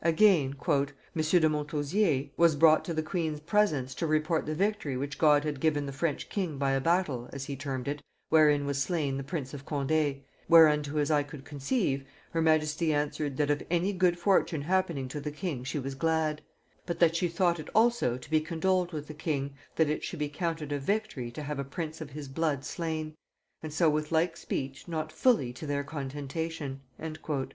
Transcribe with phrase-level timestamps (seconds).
[0.00, 0.54] Again:
[1.14, 2.30] "Monsieur de Montausier...
[2.38, 5.92] was brought to the queen's presence to report the victory which God had given the
[5.92, 8.00] French king by a battle, as he termed it,
[8.30, 13.36] wherein was slain the prince of Condé; whereunto, as I could conceive, her majesty answered,
[13.36, 16.40] that of any good fortune happening to the king she was glad;
[16.86, 20.18] but that she thought it also to be condoled with the king, that it should
[20.18, 23.14] be counted a victory to have a prince of his blood slain;
[23.62, 27.54] and so with like speech, not fully to their contentation." [Note 67: Scrinia Ceciliana.